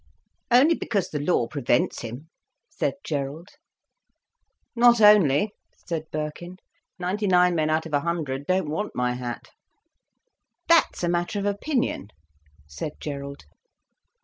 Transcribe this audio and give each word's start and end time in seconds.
"Only 0.49 0.73
because 0.73 1.09
the 1.09 1.19
law 1.19 1.45
prevents 1.47 2.01
him," 2.01 2.29
said 2.71 2.95
Gerald. 3.03 3.49
"Not 4.75 4.99
only," 4.99 5.51
said 5.85 6.05
Birkin. 6.11 6.57
"Ninety 6.97 7.27
nine 7.27 7.53
men 7.53 7.69
out 7.69 7.85
of 7.85 7.93
a 7.93 7.99
hundred 7.99 8.47
don't 8.47 8.67
want 8.71 8.95
my 8.95 9.13
hat." 9.13 9.49
"That's 10.67 11.03
a 11.03 11.07
matter 11.07 11.37
of 11.37 11.45
opinion," 11.45 12.07
said 12.67 12.93
Gerald. 12.99 13.43